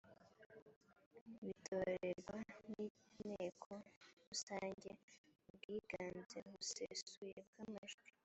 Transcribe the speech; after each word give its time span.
bitorerwa 1.45 2.37
n’inteko 2.69 3.73
rusange 4.27 4.89
ku 5.39 5.47
bwiganze 5.55 6.37
busesuye 6.49 7.39
bw’amajwi 7.49 8.09